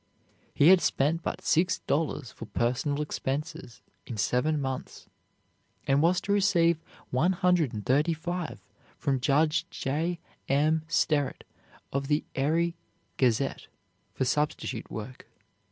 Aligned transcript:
He 0.55 0.69
had 0.69 0.81
spent 0.81 1.21
but 1.21 1.41
six 1.43 1.77
dollars 1.77 2.31
for 2.31 2.47
personal 2.47 3.03
expenses 3.03 3.83
in 4.07 4.17
seven 4.17 4.59
months, 4.59 5.07
and 5.85 6.01
was 6.01 6.19
to 6.21 6.31
receive 6.31 6.79
one 7.11 7.33
hundred 7.33 7.71
and 7.71 7.85
thirty 7.85 8.15
five 8.15 8.59
from 8.97 9.19
Judge 9.19 9.69
J. 9.69 10.19
M. 10.49 10.81
Sterret 10.87 11.43
of 11.93 12.07
the 12.07 12.23
Erie 12.33 12.73
"Gazette" 13.17 13.67
for 14.15 14.25
substitute 14.25 14.89
work. 14.89 15.27